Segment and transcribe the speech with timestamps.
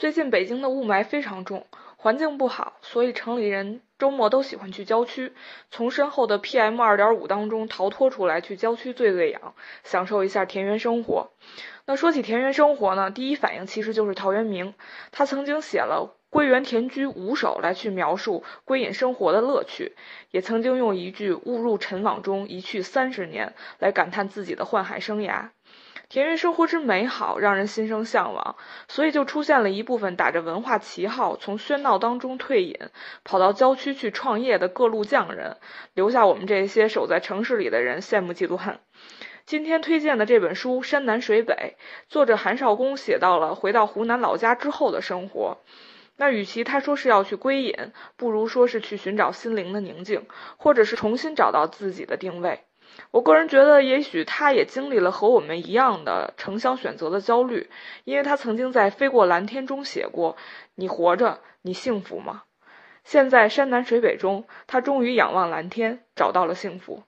[0.00, 1.66] 最近北京的雾霾非常重，
[1.98, 5.34] 环境不好，所以城里人周末都喜欢去郊区，
[5.70, 11.28] 从身后的 PM 二点五当中逃脱出来，去郊区醉醉氧，享受一下田园生活。
[11.84, 14.72] 那说起田园生活呢，第一反应其实就是陶渊明，
[15.12, 19.94] 他曾经写了《归园田居五首》来去描述归隐生活的乐趣，
[20.30, 25.50] 也曾经用一句“误入尘网中，一去三十年”来感叹自己的宦海生涯。
[26.10, 28.56] 田园生活之美好，让人心生向往，
[28.88, 32.76] 所以就出现了一部分打着文化旗号，从喧闹当中退隐，
[33.22, 35.58] 跑到郊区去创业的各路匠人，
[35.94, 38.80] 留下我们这些守在城市里的人羡慕嫉妒恨。
[39.46, 41.76] 今天推荐的这本书《山南水北》，
[42.08, 45.58] 作者韩少功写到了回到湖南老家之后的生活。
[46.16, 52.64] 那与其他说是要去归隐，不如说是去寻找心灵的宁静，或者是重新找到自己的定位。
[53.10, 57.68] 我个人觉得，也许他也经历了和我们一样的城乡选择的焦虑，
[58.04, 60.36] 因为他曾经在《飞过蓝天》中写过
[60.76, 62.42] ：“你活着，你幸福吗？”
[63.04, 67.02] 现在山南水北中，他终于仰望蓝天，找到了幸福。